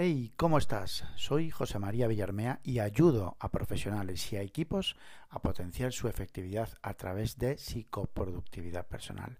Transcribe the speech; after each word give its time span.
Hey, 0.00 0.32
¿cómo 0.36 0.58
estás? 0.58 1.02
Soy 1.16 1.50
José 1.50 1.80
María 1.80 2.06
Villarmea 2.06 2.60
y 2.62 2.78
ayudo 2.78 3.36
a 3.40 3.50
profesionales 3.50 4.32
y 4.32 4.36
a 4.36 4.42
equipos 4.42 4.94
a 5.28 5.42
potenciar 5.42 5.92
su 5.92 6.06
efectividad 6.06 6.68
a 6.82 6.94
través 6.94 7.36
de 7.36 7.58
psicoproductividad 7.58 8.86
personal. 8.86 9.38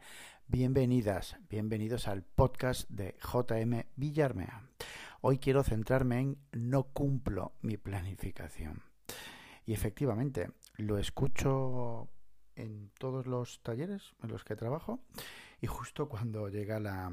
Bienvenidas, 0.48 1.37
bienvenidos 1.48 2.09
al 2.09 2.25
podcast 2.25 2.91
de 2.91 3.15
JM 3.23 3.84
Villarmea. 3.95 4.65
Hoy 5.21 5.39
quiero 5.39 5.62
centrarme 5.62 6.19
en 6.19 6.39
no 6.51 6.88
cumplo 6.93 7.52
mi 7.62 7.77
planificación. 7.77 8.83
Y 9.65 9.75
efectivamente, 9.75 10.51
lo 10.77 10.98
escucho 10.98 12.09
en 12.56 12.91
todos 12.98 13.29
los 13.29 13.62
talleres 13.62 14.16
en 14.25 14.33
los 14.33 14.43
que 14.43 14.56
trabajo 14.56 14.98
y 15.61 15.67
justo 15.67 16.09
cuando 16.09 16.48
llega 16.48 16.79
la, 16.79 17.12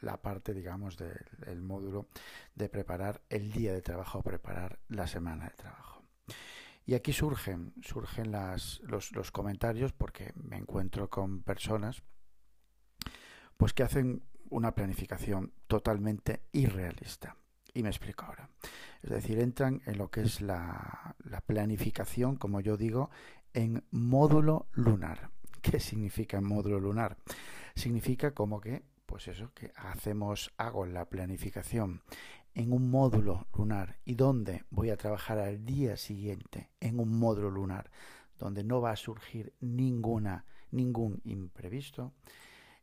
la 0.00 0.20
parte, 0.22 0.54
digamos, 0.54 0.96
del 0.96 1.62
módulo 1.62 2.08
de 2.54 2.68
preparar 2.68 3.22
el 3.28 3.50
día 3.52 3.72
de 3.72 3.82
trabajo, 3.82 4.22
preparar 4.22 4.78
la 4.88 5.06
semana 5.06 5.46
de 5.46 5.56
trabajo. 5.56 6.04
Y 6.84 6.94
aquí 6.94 7.12
surgen, 7.12 7.74
surgen 7.82 8.32
las, 8.32 8.80
los, 8.80 9.12
los 9.12 9.30
comentarios 9.30 9.92
porque 9.92 10.32
me 10.34 10.56
encuentro 10.56 11.08
con 11.08 11.42
personas 11.42 12.02
pues 13.56 13.72
que 13.72 13.84
hacen 13.84 14.24
una 14.50 14.74
planificación 14.74 15.52
totalmente 15.66 16.42
irrealista. 16.52 17.36
Y 17.74 17.82
me 17.82 17.88
explico 17.88 18.26
ahora. 18.26 18.50
Es 19.02 19.10
decir, 19.10 19.38
entran 19.38 19.80
en 19.86 19.96
lo 19.96 20.10
que 20.10 20.22
es 20.22 20.40
la, 20.40 21.14
la 21.24 21.40
planificación, 21.40 22.36
como 22.36 22.60
yo 22.60 22.76
digo, 22.76 23.10
en 23.54 23.84
módulo 23.90 24.66
lunar. 24.72 25.30
¿Qué 25.62 25.80
significa 25.80 26.40
módulo 26.40 26.80
lunar? 26.80 27.16
Significa 27.74 28.32
como 28.32 28.60
que, 28.60 28.84
pues 29.06 29.28
eso, 29.28 29.52
que 29.54 29.72
hacemos, 29.76 30.52
hago 30.56 30.86
la 30.86 31.08
planificación 31.08 32.02
en 32.54 32.72
un 32.72 32.90
módulo 32.90 33.46
lunar 33.56 33.98
y 34.04 34.14
donde 34.14 34.64
voy 34.70 34.90
a 34.90 34.96
trabajar 34.96 35.38
al 35.38 35.64
día 35.64 35.96
siguiente 35.96 36.70
en 36.80 37.00
un 37.00 37.18
módulo 37.18 37.50
lunar, 37.50 37.90
donde 38.38 38.64
no 38.64 38.80
va 38.80 38.90
a 38.90 38.96
surgir 38.96 39.54
ninguna, 39.60 40.44
ningún 40.70 41.20
imprevisto, 41.24 42.12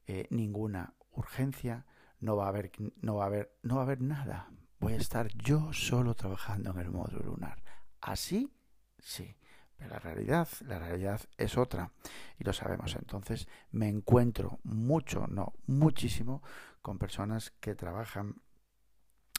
eh, 0.08 0.28
ninguna 0.30 0.95
urgencia, 1.12 1.86
no 2.20 2.36
va 2.36 2.45
a 2.45 2.50
haber, 2.50 2.72
no 3.02 3.16
va 3.16 3.26
a 3.26 3.28
haber, 3.28 3.58
no 3.64 3.76
va 3.76 3.82
a 3.82 3.84
haber 3.86 4.02
nada. 4.02 4.50
Voy 4.80 4.94
a 4.94 4.98
estar 4.98 5.28
yo 5.36 5.73
solo 5.73 6.16
trabajando 6.16 6.72
en 6.72 6.80
el 6.80 6.90
módulo 6.90 7.23
lunar. 7.23 7.62
Así, 8.02 8.50
sí. 8.98 9.36
Pero 9.80 9.92
la 9.92 10.00
realidad, 10.00 10.48
la 10.68 10.78
realidad 10.78 11.22
es 11.38 11.58
otra 11.58 11.92
y 12.38 12.44
lo 12.44 12.52
sabemos. 12.52 12.96
Entonces 12.96 13.48
me 13.72 13.88
encuentro 13.88 14.60
mucho, 14.64 15.26
no, 15.28 15.54
muchísimo 15.68 16.44
con 16.82 17.00
personas 17.00 17.52
que 17.62 17.76
trabajan 17.76 18.36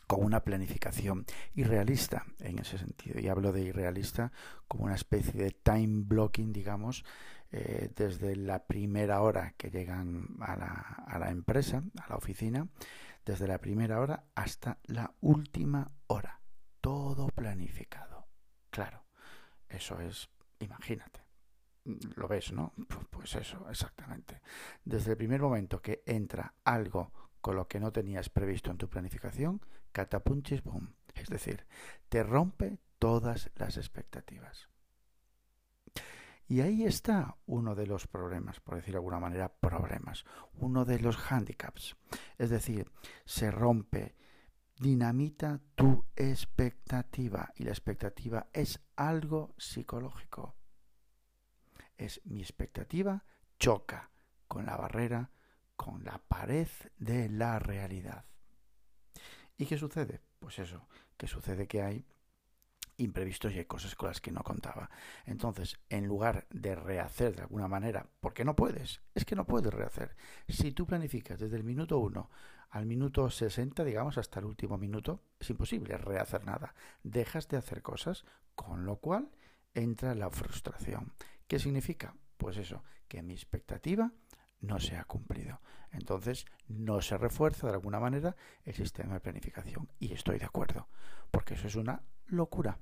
con 0.06 0.24
una 0.24 0.40
planificación 0.42 1.24
irrealista 1.54 2.24
en 2.40 2.58
ese 2.58 2.78
sentido. 2.78 3.20
Y 3.20 3.28
hablo 3.28 3.52
de 3.52 3.60
irrealista 3.60 4.32
como 4.66 4.84
una 4.84 4.94
especie 4.96 5.40
de 5.40 5.50
time 5.50 6.04
blocking, 6.04 6.52
digamos, 6.52 7.04
eh, 7.52 7.92
desde 7.94 8.34
la 8.34 8.64
primera 8.64 9.20
hora 9.20 9.54
que 9.56 9.70
llegan 9.70 10.36
a 10.40 10.56
la, 10.56 11.04
a 11.06 11.18
la 11.18 11.30
empresa, 11.30 11.84
a 12.02 12.08
la 12.08 12.16
oficina, 12.16 12.66
desde 13.24 13.46
la 13.46 13.58
primera 13.58 14.00
hora 14.00 14.24
hasta 14.34 14.78
la 14.84 15.14
última 15.20 15.92
hora. 16.06 16.40
Todo 16.80 17.28
planificado. 17.28 18.26
Claro. 18.70 18.99
Eso 19.70 20.00
es, 20.00 20.28
imagínate. 20.58 21.20
Lo 22.16 22.28
ves, 22.28 22.52
¿no? 22.52 22.74
Pues 23.08 23.34
eso, 23.36 23.68
exactamente. 23.70 24.42
Desde 24.84 25.12
el 25.12 25.16
primer 25.16 25.40
momento 25.40 25.80
que 25.80 26.02
entra 26.04 26.54
algo 26.64 27.12
con 27.40 27.56
lo 27.56 27.66
que 27.66 27.80
no 27.80 27.90
tenías 27.90 28.28
previsto 28.28 28.70
en 28.70 28.76
tu 28.76 28.88
planificación, 28.88 29.62
catapunches, 29.92 30.62
boom. 30.62 30.94
Es 31.14 31.28
decir, 31.28 31.66
te 32.08 32.22
rompe 32.22 32.78
todas 32.98 33.50
las 33.54 33.76
expectativas. 33.76 34.68
Y 36.46 36.62
ahí 36.62 36.84
está 36.84 37.36
uno 37.46 37.76
de 37.76 37.86
los 37.86 38.08
problemas, 38.08 38.58
por 38.58 38.74
decir 38.74 38.92
de 38.92 38.98
alguna 38.98 39.20
manera, 39.20 39.48
problemas, 39.48 40.24
uno 40.54 40.84
de 40.84 40.98
los 40.98 41.16
handicaps. 41.30 41.96
Es 42.38 42.50
decir, 42.50 42.90
se 43.24 43.52
rompe 43.52 44.16
dinamita 44.80 45.60
tu 45.74 46.06
expectativa 46.16 47.52
y 47.54 47.64
la 47.64 47.70
expectativa 47.70 48.48
es 48.52 48.80
algo 48.96 49.54
psicológico. 49.58 50.56
Es 51.98 52.22
mi 52.24 52.40
expectativa 52.40 53.22
choca 53.58 54.10
con 54.48 54.64
la 54.64 54.76
barrera, 54.76 55.30
con 55.76 56.02
la 56.02 56.18
pared 56.18 56.68
de 56.96 57.28
la 57.28 57.58
realidad. 57.58 58.24
¿Y 59.58 59.66
qué 59.66 59.76
sucede? 59.76 60.22
Pues 60.38 60.58
eso, 60.58 60.88
que 61.18 61.26
sucede 61.26 61.68
que 61.68 61.82
hay 61.82 62.06
imprevistos 62.96 63.52
y 63.52 63.58
hay 63.58 63.66
cosas 63.66 63.94
con 63.94 64.08
las 64.08 64.20
que 64.22 64.32
no 64.32 64.42
contaba. 64.42 64.90
Entonces, 65.26 65.78
en 65.90 66.06
lugar 66.06 66.46
de 66.50 66.74
rehacer 66.74 67.36
de 67.36 67.42
alguna 67.42 67.68
manera, 67.68 68.06
porque 68.20 68.46
no 68.46 68.56
puedes, 68.56 69.02
es 69.14 69.26
que 69.26 69.36
no 69.36 69.46
puedes 69.46 69.72
rehacer. 69.72 70.16
Si 70.48 70.72
tú 70.72 70.86
planificas 70.86 71.38
desde 71.38 71.56
el 71.56 71.64
minuto 71.64 71.98
1 71.98 72.30
al 72.70 72.86
minuto 72.86 73.28
60, 73.28 73.84
digamos, 73.84 74.16
hasta 74.16 74.38
el 74.38 74.46
último 74.46 74.78
minuto, 74.78 75.22
es 75.38 75.50
imposible 75.50 75.98
rehacer 75.98 76.44
nada. 76.44 76.74
Dejas 77.02 77.48
de 77.48 77.56
hacer 77.56 77.82
cosas, 77.82 78.24
con 78.54 78.86
lo 78.86 78.96
cual 78.96 79.30
entra 79.74 80.14
la 80.14 80.30
frustración. 80.30 81.12
¿Qué 81.48 81.58
significa? 81.58 82.14
Pues 82.36 82.56
eso, 82.56 82.84
que 83.08 83.22
mi 83.22 83.34
expectativa 83.34 84.12
no 84.60 84.78
se 84.78 84.96
ha 84.96 85.04
cumplido. 85.04 85.60
Entonces, 85.90 86.46
no 86.68 87.00
se 87.00 87.18
refuerza 87.18 87.66
de 87.66 87.72
alguna 87.72 87.98
manera 87.98 88.36
el 88.64 88.74
sistema 88.74 89.14
de 89.14 89.20
planificación. 89.20 89.88
Y 89.98 90.12
estoy 90.12 90.38
de 90.38 90.44
acuerdo, 90.44 90.88
porque 91.30 91.54
eso 91.54 91.66
es 91.66 91.74
una 91.74 92.02
locura. 92.26 92.78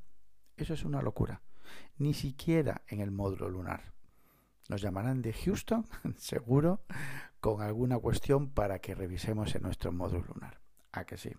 Eso 0.56 0.74
es 0.74 0.84
una 0.84 1.00
locura. 1.00 1.40
Ni 1.96 2.12
siquiera 2.12 2.82
en 2.88 3.00
el 3.00 3.10
módulo 3.10 3.48
lunar. 3.48 3.92
Nos 4.68 4.82
llamarán 4.82 5.22
de 5.22 5.32
Houston, 5.32 5.86
seguro, 6.18 6.82
con 7.40 7.62
alguna 7.62 7.98
cuestión 7.98 8.50
para 8.50 8.80
que 8.80 8.94
revisemos 8.94 9.54
en 9.54 9.62
nuestro 9.62 9.92
módulo 9.92 10.24
lunar. 10.34 10.60
¿A 10.92 11.04
que 11.04 11.16
sí? 11.16 11.30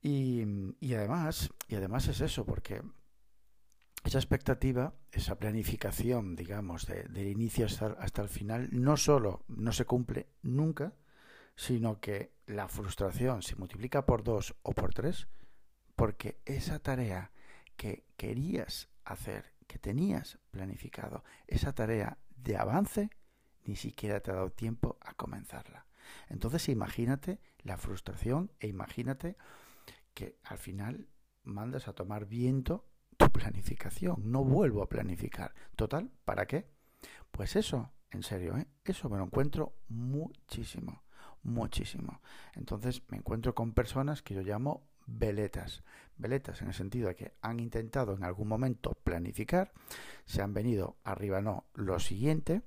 Y, 0.00 0.44
y, 0.80 0.94
además, 0.94 1.50
y 1.68 1.76
además 1.76 2.08
es 2.08 2.20
eso, 2.20 2.44
porque 2.44 2.82
esa 4.04 4.18
expectativa, 4.18 4.94
esa 5.12 5.38
planificación, 5.38 6.34
digamos, 6.34 6.86
de, 6.86 7.04
del 7.04 7.28
inicio 7.28 7.66
hasta, 7.66 7.86
hasta 8.00 8.22
el 8.22 8.28
final, 8.28 8.68
no 8.72 8.96
solo 8.96 9.44
no 9.46 9.72
se 9.72 9.84
cumple 9.84 10.28
nunca, 10.42 10.94
sino 11.54 12.00
que 12.00 12.32
la 12.46 12.66
frustración 12.66 13.42
se 13.42 13.54
multiplica 13.56 14.04
por 14.04 14.24
dos 14.24 14.56
o 14.62 14.72
por 14.72 14.92
tres, 14.92 15.28
porque 15.94 16.40
esa 16.44 16.80
tarea 16.80 17.30
que 17.76 18.04
querías 18.16 18.88
hacer 19.04 19.52
que 19.66 19.78
tenías 19.78 20.38
planificado, 20.50 21.24
esa 21.46 21.74
tarea 21.74 22.18
de 22.36 22.56
avance, 22.56 23.10
ni 23.64 23.76
siquiera 23.76 24.20
te 24.20 24.30
ha 24.30 24.34
dado 24.34 24.50
tiempo 24.50 24.98
a 25.00 25.14
comenzarla. 25.14 25.86
Entonces 26.28 26.68
imagínate 26.68 27.40
la 27.60 27.76
frustración 27.76 28.50
e 28.60 28.68
imagínate 28.68 29.36
que 30.14 30.38
al 30.44 30.58
final 30.58 31.08
mandas 31.44 31.88
a 31.88 31.92
tomar 31.92 32.26
viento 32.26 32.86
tu 33.16 33.30
planificación. 33.30 34.30
No 34.30 34.44
vuelvo 34.44 34.82
a 34.82 34.88
planificar. 34.88 35.54
Total, 35.76 36.10
¿para 36.24 36.46
qué? 36.46 36.68
Pues 37.30 37.56
eso, 37.56 37.92
en 38.10 38.22
serio, 38.22 38.56
¿eh? 38.56 38.66
eso 38.84 39.08
me 39.08 39.18
lo 39.18 39.24
encuentro 39.24 39.74
muchísimo, 39.88 41.02
muchísimo. 41.42 42.20
Entonces 42.54 43.02
me 43.08 43.18
encuentro 43.18 43.54
con 43.54 43.72
personas 43.72 44.22
que 44.22 44.34
yo 44.34 44.42
llamo 44.42 44.88
veletas. 45.06 45.82
Veletas 46.16 46.62
en 46.62 46.68
el 46.68 46.74
sentido 46.74 47.08
de 47.08 47.16
que 47.16 47.34
han 47.40 47.58
intentado 47.58 48.14
en 48.14 48.24
algún 48.24 48.48
momento 48.48 48.92
planificar, 49.02 49.72
se 50.24 50.42
han 50.42 50.54
venido 50.54 50.96
arriba 51.04 51.40
no 51.40 51.66
lo 51.74 51.98
siguiente, 51.98 52.62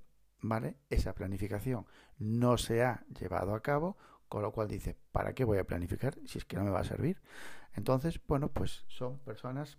¿vale? 0.47 0.77
Esa 0.89 1.13
planificación 1.13 1.85
no 2.17 2.57
se 2.57 2.83
ha 2.83 3.05
llevado 3.19 3.55
a 3.55 3.61
cabo, 3.61 3.97
con 4.29 4.41
lo 4.41 4.51
cual 4.51 4.67
dice, 4.67 4.97
¿para 5.11 5.33
qué 5.33 5.43
voy 5.43 5.57
a 5.57 5.67
planificar 5.67 6.17
si 6.25 6.37
es 6.37 6.45
que 6.45 6.57
no 6.57 6.63
me 6.63 6.71
va 6.71 6.81
a 6.81 6.85
servir? 6.85 7.21
Entonces, 7.73 8.19
bueno, 8.27 8.49
pues 8.49 8.85
son 8.87 9.19
personas 9.19 9.77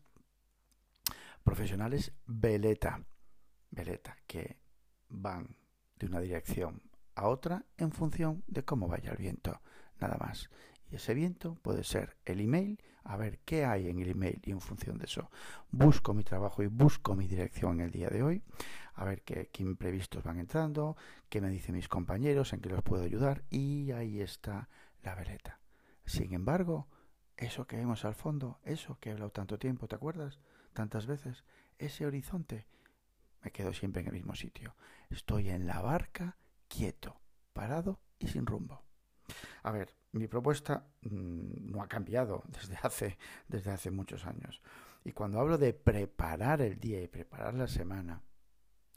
profesionales 1.42 2.12
veleta, 2.26 3.04
veleta, 3.70 4.16
que 4.26 4.58
van 5.08 5.56
de 5.96 6.06
una 6.06 6.20
dirección 6.20 6.82
a 7.14 7.28
otra 7.28 7.64
en 7.76 7.92
función 7.92 8.42
de 8.46 8.64
cómo 8.64 8.88
vaya 8.88 9.12
el 9.12 9.16
viento, 9.16 9.60
nada 10.00 10.16
más. 10.18 10.50
Y 10.90 10.96
ese 10.96 11.14
viento 11.14 11.54
puede 11.62 11.84
ser 11.84 12.16
el 12.24 12.40
email, 12.40 12.80
a 13.04 13.16
ver 13.16 13.38
qué 13.44 13.64
hay 13.64 13.88
en 13.88 13.98
el 14.00 14.10
email 14.10 14.40
y 14.44 14.50
en 14.50 14.60
función 14.60 14.98
de 14.98 15.04
eso 15.04 15.30
busco 15.70 16.12
mi 16.12 16.24
trabajo 16.24 16.62
y 16.62 16.66
busco 16.66 17.14
mi 17.14 17.28
dirección 17.28 17.80
en 17.80 17.86
el 17.86 17.92
día 17.92 18.08
de 18.08 18.22
hoy, 18.22 18.42
a 18.94 19.04
ver 19.04 19.22
qué, 19.22 19.50
imprevistos 19.58 20.24
van 20.24 20.38
entrando, 20.38 20.96
qué 21.28 21.40
me 21.40 21.50
dicen 21.50 21.74
mis 21.74 21.88
compañeros, 21.88 22.52
en 22.52 22.60
qué 22.60 22.68
los 22.68 22.82
puedo 22.82 23.04
ayudar 23.04 23.44
y 23.50 23.92
ahí 23.92 24.20
está 24.20 24.68
la 25.02 25.14
veleta. 25.14 25.60
Sin 26.04 26.32
embargo, 26.32 26.88
eso 27.36 27.66
que 27.66 27.76
vemos 27.76 28.04
al 28.04 28.14
fondo, 28.14 28.58
eso 28.64 28.98
que 29.00 29.10
he 29.10 29.12
hablado 29.12 29.30
tanto 29.30 29.58
tiempo, 29.58 29.86
¿te 29.86 29.96
acuerdas? 29.96 30.40
Tantas 30.72 31.06
veces, 31.06 31.44
ese 31.78 32.06
horizonte, 32.06 32.66
me 33.42 33.52
quedo 33.52 33.72
siempre 33.72 34.02
en 34.02 34.08
el 34.08 34.14
mismo 34.14 34.34
sitio. 34.34 34.74
Estoy 35.10 35.50
en 35.50 35.66
la 35.66 35.80
barca, 35.80 36.38
quieto, 36.68 37.20
parado 37.52 38.00
y 38.18 38.28
sin 38.28 38.46
rumbo. 38.46 38.82
A 39.62 39.70
ver, 39.72 39.94
mi 40.16 40.28
propuesta 40.28 40.86
mm, 41.02 41.70
no 41.70 41.82
ha 41.82 41.88
cambiado 41.88 42.42
desde 42.48 42.76
hace, 42.82 43.18
desde 43.48 43.70
hace 43.70 43.90
muchos 43.90 44.26
años. 44.26 44.62
Y 45.04 45.12
cuando 45.12 45.38
hablo 45.40 45.58
de 45.58 45.72
preparar 45.72 46.60
el 46.62 46.80
día 46.80 47.00
y 47.00 47.08
preparar 47.08 47.54
la 47.54 47.68
semana, 47.68 48.22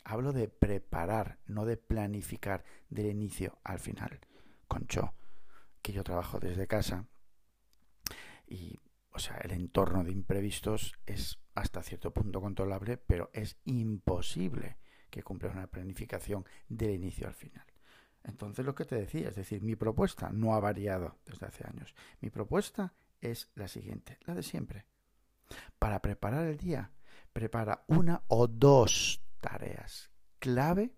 hablo 0.04 0.34
de 0.34 0.48
preparar, 0.48 1.40
no 1.46 1.66
de 1.66 1.78
planificar 1.78 2.64
del 2.90 3.08
inicio 3.08 3.60
al 3.64 3.80
final. 3.80 4.20
Concho, 4.68 5.14
que 5.82 5.94
yo 5.94 6.04
trabajo 6.04 6.40
desde 6.40 6.68
casa 6.68 7.06
y, 8.48 8.80
o 9.12 9.20
sea, 9.20 9.38
el 9.38 9.52
entorno 9.52 10.04
de 10.04 10.12
imprevistos 10.12 10.94
es 11.06 11.40
hasta 11.54 11.84
cierto 11.84 12.12
punto 12.12 12.42
controlable, 12.42 12.98
pero 12.98 13.30
es 13.34 13.58
imposible 13.66 14.78
que 15.10 15.24
cumpla 15.24 15.52
una 15.52 15.68
planificación 15.68 16.46
del 16.68 16.92
inicio 16.92 17.28
al 17.28 17.34
final. 17.34 17.66
Entonces 18.24 18.66
lo 18.66 18.76
que 18.76 18.86
te 18.86 18.96
decía, 18.96 19.30
es 19.30 19.36
decir, 19.36 19.62
mi 19.62 19.76
propuesta 19.76 20.30
no 20.32 20.54
ha 20.54 20.60
variado 20.60 21.18
desde 21.26 21.48
hace 21.48 21.68
años. 21.68 21.96
Mi 22.22 22.30
propuesta 22.30 22.94
es 23.22 23.52
la 23.56 23.68
siguiente, 23.68 24.18
la 24.26 24.36
de 24.36 24.44
siempre. 24.44 24.86
Para 25.78 26.02
preparar 26.02 26.46
el 26.46 26.58
día, 26.58 26.92
prepara 27.34 27.84
una 27.88 28.24
o 28.28 28.48
dos 28.48 29.22
tareas 29.40 30.12
clave 30.40 30.94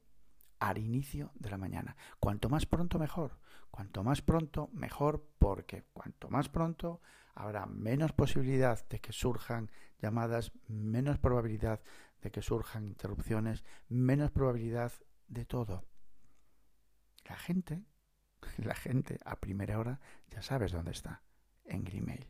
al 0.59 0.77
inicio 0.77 1.31
de 1.35 1.49
la 1.49 1.57
mañana. 1.57 1.95
Cuanto 2.19 2.49
más 2.49 2.65
pronto 2.65 2.99
mejor. 2.99 3.39
Cuanto 3.71 4.03
más 4.03 4.21
pronto 4.21 4.69
mejor 4.73 5.27
porque 5.39 5.85
cuanto 5.93 6.29
más 6.29 6.49
pronto 6.49 7.01
habrá 7.33 7.65
menos 7.65 8.11
posibilidad 8.11 8.87
de 8.89 8.99
que 8.99 9.13
surjan 9.13 9.71
llamadas, 9.99 10.51
menos 10.67 11.17
probabilidad 11.17 11.81
de 12.21 12.31
que 12.31 12.41
surjan 12.41 12.85
interrupciones, 12.85 13.63
menos 13.87 14.31
probabilidad 14.31 14.91
de 15.27 15.45
todo. 15.45 15.85
La 17.31 17.37
gente, 17.37 17.85
la 18.57 18.75
gente 18.75 19.17
a 19.23 19.39
primera 19.39 19.79
hora 19.79 20.01
ya 20.27 20.41
sabes 20.41 20.73
dónde 20.73 20.91
está, 20.91 21.23
en 21.63 21.85
Gmail, 21.85 22.29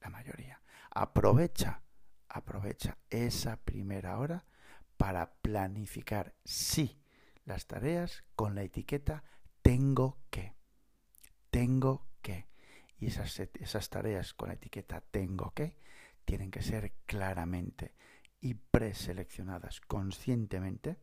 la 0.00 0.08
mayoría. 0.08 0.62
Aprovecha, 0.90 1.82
aprovecha 2.26 2.96
esa 3.10 3.58
primera 3.58 4.18
hora 4.18 4.46
para 4.96 5.34
planificar, 5.42 6.34
sí, 6.42 7.02
las 7.44 7.66
tareas 7.66 8.24
con 8.34 8.54
la 8.54 8.62
etiqueta 8.62 9.24
tengo 9.60 10.22
que. 10.30 10.56
Tengo 11.50 12.08
que. 12.22 12.48
Y 12.96 13.08
esas, 13.08 13.40
esas 13.40 13.90
tareas 13.90 14.32
con 14.32 14.48
la 14.48 14.54
etiqueta 14.54 15.02
tengo 15.02 15.50
que 15.50 15.76
tienen 16.24 16.50
que 16.50 16.62
ser 16.62 16.94
claramente 17.04 17.94
y 18.40 18.54
preseleccionadas 18.54 19.82
conscientemente 19.82 20.98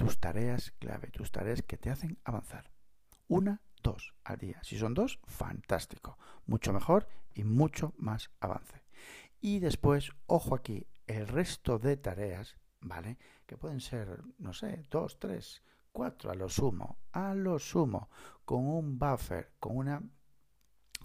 tus 0.00 0.18
tareas 0.18 0.70
clave, 0.78 1.10
tus 1.10 1.30
tareas 1.30 1.60
que 1.62 1.76
te 1.76 1.90
hacen 1.90 2.18
avanzar. 2.24 2.70
Una, 3.28 3.60
dos 3.82 4.14
al 4.24 4.38
día. 4.38 4.58
Si 4.62 4.78
son 4.78 4.94
dos, 4.94 5.20
fantástico. 5.26 6.16
Mucho 6.46 6.72
mejor 6.72 7.06
y 7.34 7.44
mucho 7.44 7.92
más 7.98 8.30
avance. 8.40 8.82
Y 9.42 9.58
después, 9.58 10.10
ojo 10.24 10.54
aquí, 10.54 10.86
el 11.06 11.28
resto 11.28 11.78
de 11.78 11.98
tareas, 11.98 12.56
¿vale? 12.80 13.18
Que 13.44 13.58
pueden 13.58 13.80
ser, 13.80 14.24
no 14.38 14.54
sé, 14.54 14.86
dos, 14.90 15.18
tres, 15.18 15.62
cuatro 15.92 16.30
a 16.30 16.34
lo 16.34 16.48
sumo, 16.48 16.96
a 17.12 17.34
lo 17.34 17.58
sumo, 17.58 18.08
con 18.46 18.66
un 18.66 18.98
buffer, 18.98 19.52
con 19.60 19.76
una 19.76 20.02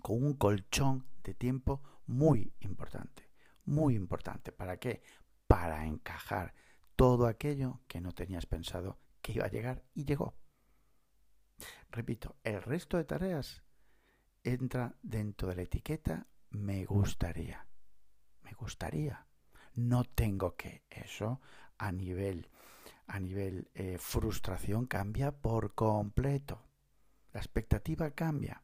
con 0.02 0.24
un 0.24 0.36
colchón 0.36 1.06
de 1.22 1.34
tiempo 1.34 1.82
muy 2.06 2.54
importante, 2.62 3.30
muy 3.66 3.96
importante. 3.96 4.54
¿Para 4.54 4.78
qué? 4.78 5.02
Para 5.48 5.86
encajar 5.86 6.54
todo 6.96 7.28
aquello 7.28 7.82
que 7.88 8.02
no 8.02 8.14
tenías 8.14 8.46
pensado 8.46 9.00
que 9.22 9.34
iba 9.34 9.46
a 9.46 9.50
llegar 9.50 9.84
y 9.94 10.06
llegó. 10.06 10.36
Repito, 11.90 12.36
el 12.44 12.62
resto 12.62 12.98
de 12.98 13.06
tareas 13.06 13.64
entra 14.44 14.96
dentro 15.02 15.50
de 15.50 15.56
la 15.56 15.62
etiqueta 15.64 16.28
me 16.52 16.86
gustaría. 16.86 17.68
Me 18.42 18.54
gustaría. 18.54 19.28
No 19.74 20.04
tengo 20.04 20.56
que. 20.56 20.84
Eso 20.90 21.42
a 21.78 21.92
nivel, 21.92 22.50
a 23.08 23.20
nivel 23.20 23.70
eh, 23.74 23.98
frustración 23.98 24.86
cambia 24.86 25.32
por 25.32 25.74
completo. 25.74 26.62
La 27.34 27.40
expectativa 27.40 28.12
cambia. 28.12 28.64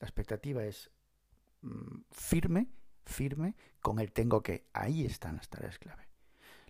La 0.00 0.06
expectativa 0.06 0.64
es 0.64 0.90
mm, 1.60 2.02
firme, 2.10 2.68
firme 3.04 3.54
con 3.80 3.98
el 4.00 4.12
tengo 4.12 4.42
que. 4.42 4.68
Ahí 4.72 5.04
están 5.04 5.36
las 5.36 5.48
tareas 5.48 5.78
clave 5.78 6.13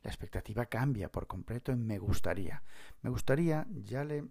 la 0.04 0.10
expectativa 0.10 0.66
cambia 0.66 1.10
por 1.10 1.26
completo 1.26 1.72
en 1.72 1.86
me 1.86 1.98
gustaría. 1.98 2.62
Me 3.00 3.08
gustaría, 3.08 3.66
ya 3.70 4.04
le 4.04 4.28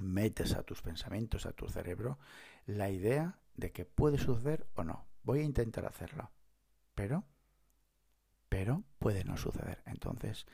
metes 0.00 0.54
a 0.54 0.64
tus 0.64 0.82
pensamientos, 0.82 1.46
a 1.46 1.52
tu 1.52 1.68
cerebro, 1.68 2.18
la 2.66 2.90
idea 2.90 3.38
de 3.54 3.70
que 3.70 3.84
puede 3.84 4.18
suceder 4.18 4.66
o 4.74 4.82
no. 4.82 5.06
Voy 5.22 5.38
a 5.38 5.44
intentar 5.44 5.86
hacerlo. 5.86 6.32
Pero, 6.96 7.24
pero 8.48 8.82
puede 8.98 9.22
no 9.22 9.36
suceder. 9.36 9.84
Entonces, 9.86 10.46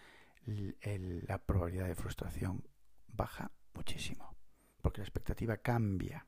la 0.44 1.38
probabilidad 1.38 1.86
de 1.86 1.94
frustración 1.94 2.69
baja 3.06 3.50
muchísimo. 3.72 4.36
Porque 4.82 5.00
la 5.00 5.06
expectativa 5.06 5.56
cambia. 5.56 6.26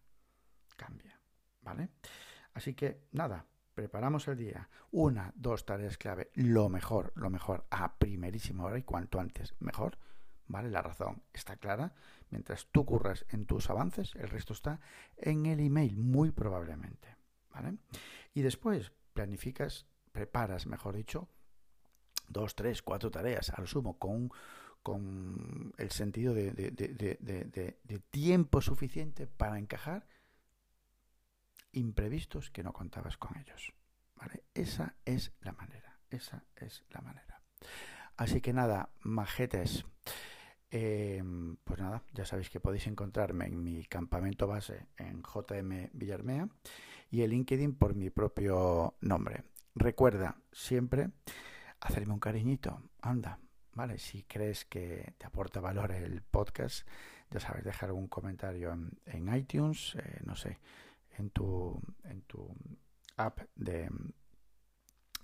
Cambia. 0.74 1.20
¿Vale? 1.60 1.90
Así 2.54 2.72
que, 2.72 3.02
nada, 3.12 3.44
preparamos 3.80 4.28
el 4.28 4.36
día, 4.36 4.68
una, 4.90 5.32
dos 5.36 5.64
tareas 5.64 5.96
clave, 5.96 6.30
lo 6.34 6.68
mejor, 6.68 7.14
lo 7.16 7.30
mejor 7.30 7.64
a 7.70 7.96
primerísima 7.96 8.64
hora 8.64 8.76
y 8.76 8.82
cuanto 8.82 9.18
antes 9.18 9.54
mejor, 9.58 9.96
¿vale? 10.48 10.68
La 10.68 10.82
razón 10.82 11.22
está 11.32 11.56
clara. 11.56 11.94
Mientras 12.28 12.66
tú 12.70 12.84
curras 12.84 13.24
en 13.30 13.46
tus 13.46 13.70
avances, 13.70 14.14
el 14.16 14.28
resto 14.28 14.52
está 14.52 14.80
en 15.16 15.46
el 15.46 15.60
email, 15.60 15.96
muy 15.96 16.30
probablemente, 16.30 17.16
¿vale? 17.54 17.78
Y 18.34 18.42
después 18.42 18.92
planificas, 19.14 19.86
preparas, 20.12 20.66
mejor 20.66 20.94
dicho, 20.94 21.30
dos, 22.28 22.54
tres, 22.54 22.82
cuatro 22.82 23.10
tareas 23.10 23.48
al 23.48 23.66
sumo 23.66 23.98
con, 23.98 24.30
con 24.82 25.72
el 25.78 25.90
sentido 25.90 26.34
de, 26.34 26.52
de 26.52 27.98
tiempo 28.10 28.60
suficiente 28.60 29.26
para 29.26 29.58
encajar 29.58 30.06
imprevistos 31.72 32.50
que 32.50 32.62
no 32.62 32.72
contabas 32.72 33.16
con 33.16 33.36
ellos. 33.38 33.72
¿vale? 34.14 34.44
Esa 34.54 34.94
es 35.04 35.32
la 35.40 35.52
manera, 35.52 35.98
esa 36.10 36.44
es 36.56 36.84
la 36.90 37.00
manera. 37.00 37.40
Así 38.16 38.40
que 38.40 38.52
nada, 38.52 38.90
majetes. 39.00 39.84
Eh, 40.72 41.22
pues 41.64 41.80
nada, 41.80 42.04
ya 42.12 42.24
sabéis 42.24 42.48
que 42.48 42.60
podéis 42.60 42.86
encontrarme 42.86 43.46
en 43.46 43.62
mi 43.62 43.84
campamento 43.86 44.46
base 44.46 44.86
en 44.98 45.22
JM 45.22 45.90
Villarmea 45.92 46.48
y 47.10 47.22
el 47.22 47.30
LinkedIn 47.30 47.74
por 47.74 47.96
mi 47.96 48.10
propio 48.10 48.94
nombre. 49.00 49.42
Recuerda 49.74 50.36
siempre 50.52 51.10
hacerme 51.80 52.12
un 52.12 52.20
cariñito, 52.20 52.82
anda, 53.00 53.40
¿vale? 53.72 53.98
Si 53.98 54.22
crees 54.24 54.64
que 54.64 55.14
te 55.18 55.26
aporta 55.26 55.60
valor 55.60 55.92
el 55.92 56.22
podcast, 56.22 56.86
ya 57.30 57.40
sabes, 57.40 57.64
dejar 57.64 57.92
un 57.92 58.08
comentario 58.08 58.72
en, 59.06 59.34
iTunes, 59.34 59.96
eh, 59.96 60.20
no 60.24 60.36
sé, 60.36 60.58
en 61.18 61.30
tu, 61.30 61.80
en 62.04 62.22
tu 62.22 62.54
app 63.16 63.40
de, 63.54 63.88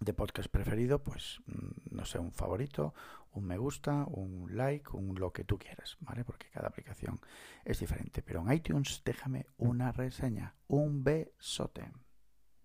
de 0.01 0.15
podcast 0.15 0.49
preferido, 0.49 1.03
pues 1.03 1.41
mm, 1.47 1.95
no 1.97 2.05
sé, 2.05 2.19
un 2.19 2.33
favorito, 2.33 2.95
un 3.33 3.45
me 3.45 3.59
gusta, 3.59 4.05
un 4.09 4.57
like, 4.57 4.91
un 4.93 5.19
lo 5.19 5.33
que 5.33 5.45
tú 5.45 5.59
quieras, 5.59 5.97
¿vale? 6.01 6.25
Porque 6.25 6.49
cada 6.51 6.69
aplicación 6.69 7.21
es 7.65 7.81
diferente. 7.81 8.23
Pero 8.23 8.41
en 8.41 8.53
iTunes 8.53 9.03
déjame 9.05 9.47
una 9.57 9.93
reseña. 9.93 10.55
Un 10.69 11.05
besote. 11.05 11.91